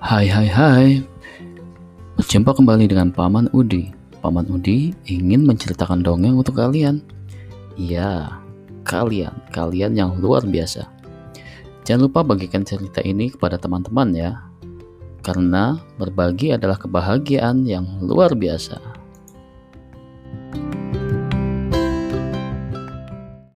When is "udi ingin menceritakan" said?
4.48-6.00